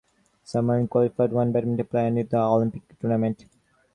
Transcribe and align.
Suriname 0.43 0.89
qualified 0.89 1.31
one 1.31 1.51
badminton 1.51 1.85
player 1.85 2.07
into 2.07 2.23
the 2.23 2.39
Olympic 2.39 2.81
tournament. 2.99 3.45